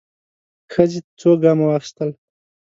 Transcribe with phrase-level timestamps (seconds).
[0.71, 2.09] ښځې څو ګامه واخيستل.